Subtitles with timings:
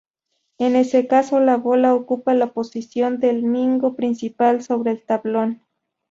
[0.57, 5.61] En ese caso la bola ocupa la posición del mingo principal sobre el tablón.